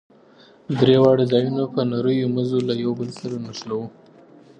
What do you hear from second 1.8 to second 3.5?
نريو مزو له يو بل سره